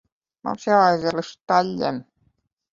Mums 0.47 0.65
jāaiziet 0.69 1.19
līdz 1.19 1.31
staļļiem. 1.35 2.03